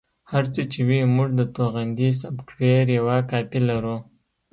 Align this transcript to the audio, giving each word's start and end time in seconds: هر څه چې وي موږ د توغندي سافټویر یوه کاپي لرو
هر 0.31 0.43
څه 0.53 0.61
چې 0.71 0.79
وي 0.87 0.99
موږ 1.15 1.29
د 1.39 1.41
توغندي 1.55 2.09
سافټویر 2.21 2.85
یوه 2.97 3.17
کاپي 3.31 3.59
لرو 3.69 3.97